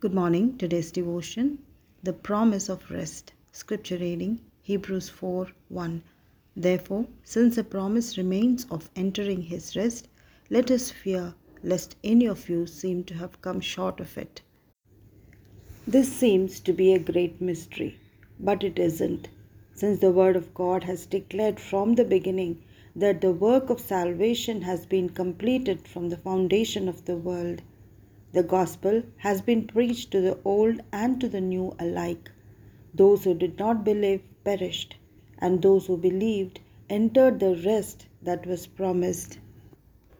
[0.00, 0.56] Good morning.
[0.56, 1.58] Today's devotion
[2.04, 3.32] The Promise of Rest.
[3.50, 6.02] Scripture reading Hebrews 4 1.
[6.54, 10.06] Therefore, since the promise remains of entering his rest,
[10.50, 11.34] let us fear
[11.64, 14.40] lest any of you seem to have come short of it.
[15.84, 17.98] This seems to be a great mystery,
[18.38, 19.26] but it isn't,
[19.74, 22.62] since the Word of God has declared from the beginning
[22.94, 27.62] that the work of salvation has been completed from the foundation of the world.
[28.32, 32.30] The gospel has been preached to the old and to the new alike.
[32.94, 34.96] Those who did not believe perished,
[35.38, 36.60] and those who believed
[36.90, 39.38] entered the rest that was promised.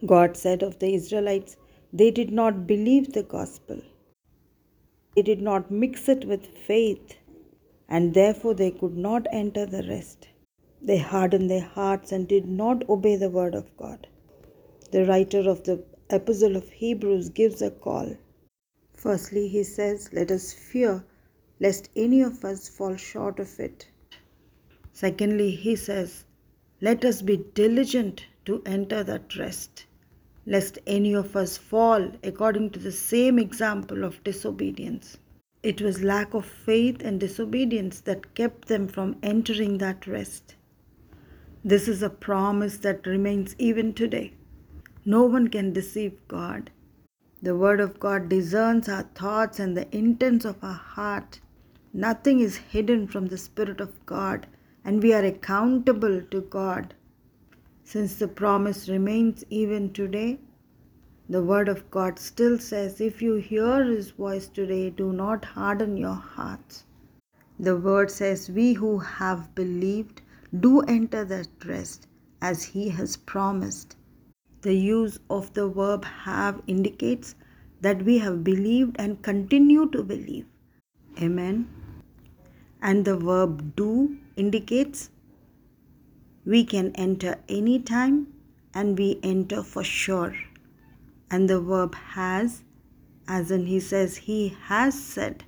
[0.07, 1.57] God said of the Israelites,
[1.93, 3.81] they did not believe the gospel.
[5.15, 7.17] They did not mix it with faith,
[7.89, 10.29] and therefore they could not enter the rest.
[10.81, 14.07] They hardened their hearts and did not obey the word of God.
[14.93, 18.17] The writer of the Epistle of Hebrews gives a call.
[18.95, 21.05] Firstly, he says, Let us fear
[21.61, 23.87] lest any of us fall short of it.
[24.91, 26.25] Secondly, he says,
[26.81, 29.85] Let us be diligent to enter that rest,
[30.47, 35.19] lest any of us fall according to the same example of disobedience.
[35.63, 40.55] It was lack of faith and disobedience that kept them from entering that rest.
[41.63, 44.33] This is a promise that remains even today.
[45.11, 46.71] No one can deceive God.
[47.41, 51.41] The Word of God discerns our thoughts and the intents of our heart.
[51.95, 54.47] Nothing is hidden from the Spirit of God,
[54.85, 56.93] and we are accountable to God.
[57.85, 60.41] Since the promise remains even today,
[61.27, 65.97] the Word of God still says, If you hear His voice today, do not harden
[65.97, 66.85] your hearts.
[67.59, 70.21] The Word says, We who have believed
[70.61, 72.07] do enter that rest
[72.43, 73.97] as he has promised.
[74.63, 77.35] The use of the verb have indicates
[77.81, 80.47] that we have believed and continue to believe.
[81.21, 81.69] Amen.
[82.83, 85.11] And the verb do indicates
[86.45, 88.27] we can enter anytime
[88.75, 90.35] and we enter for sure.
[91.31, 92.65] And the verb has,
[93.29, 95.45] as in he says, he has said,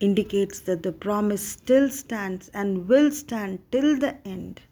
[0.00, 4.62] indicates that the promise still stands and will stand till the end.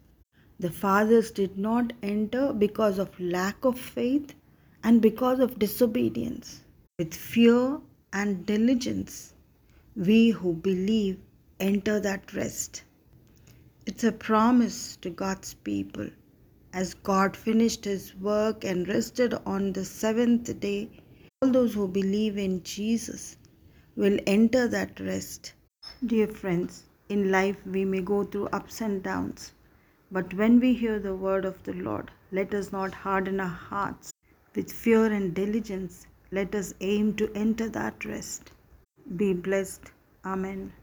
[0.59, 4.35] The fathers did not enter because of lack of faith
[4.83, 6.61] and because of disobedience.
[6.97, 7.79] With fear
[8.11, 9.33] and diligence,
[9.95, 11.17] we who believe
[11.59, 12.83] enter that rest.
[13.85, 16.09] It's a promise to God's people.
[16.73, 20.89] As God finished his work and rested on the seventh day,
[21.41, 23.37] all those who believe in Jesus
[23.95, 25.53] will enter that rest.
[26.05, 29.53] Dear friends, in life we may go through ups and downs,
[30.11, 34.11] but when we hear the word of the Lord, let us not harden our hearts.
[34.55, 38.51] With fear and diligence, let us aim to enter that rest.
[39.15, 39.91] Be blessed.
[40.25, 40.73] Amen.